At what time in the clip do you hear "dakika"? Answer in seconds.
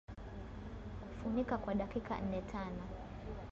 1.75-2.21